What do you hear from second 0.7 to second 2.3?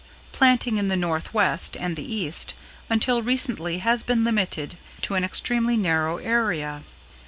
in the Northwest and the